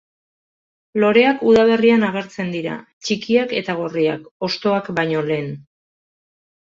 Loreak 1.01 1.43
udaberrian 1.51 2.07
agertzen 2.07 2.49
dira, 2.55 2.79
txikiak 3.09 3.55
eta 3.61 3.77
gorriak, 3.83 4.25
hostoak 4.49 4.91
baino 5.01 5.23
lehen. 5.33 5.53